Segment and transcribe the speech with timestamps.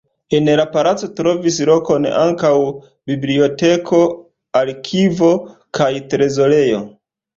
[0.35, 2.51] En la palaco trovis lokon ankaŭ
[3.11, 4.01] biblioteko,
[4.63, 5.31] arkivo
[5.81, 6.83] kaj trezorejo.